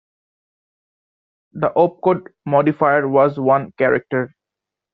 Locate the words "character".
3.77-4.33